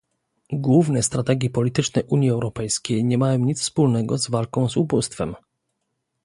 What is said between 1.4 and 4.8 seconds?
polityczne Unii Europejskiej nie mają nic wspólnego z walką z